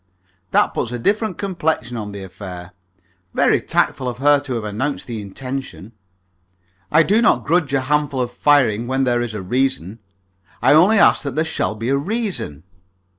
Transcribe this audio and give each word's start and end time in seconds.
"That 0.49 0.73
puts 0.73 0.91
a 0.91 0.97
different 0.97 1.37
complexion 1.37 1.95
on 1.95 2.11
the 2.11 2.23
affair. 2.23 2.71
Very 3.35 3.61
tactful 3.61 4.09
of 4.09 4.17
her 4.17 4.39
to 4.39 4.55
have 4.55 4.63
announced 4.63 5.05
the 5.05 5.21
intention. 5.21 5.91
I 6.91 7.03
do 7.03 7.21
not 7.21 7.45
grudge 7.45 7.71
a 7.75 7.81
handful 7.81 8.19
of 8.19 8.31
firing 8.31 8.87
when 8.87 9.03
there 9.03 9.21
is 9.21 9.35
a 9.35 9.43
reason. 9.43 9.99
I 10.59 10.73
only 10.73 10.97
ask 10.97 11.21
that 11.21 11.35
there 11.35 11.45
shall 11.45 11.75
be 11.75 11.89
a 11.89 11.97
reason." 11.97 12.63